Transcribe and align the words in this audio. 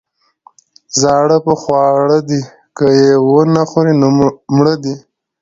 ـ 0.51 0.97
زاړه 1.01 1.37
په 1.45 1.53
خواړه 1.61 2.19
دي، 2.29 2.41
که 2.77 2.85
يې 2.99 3.11
ونخوري 3.31 3.93
نو 4.01 4.07
مړه 4.55 4.75
دي. 4.83 4.95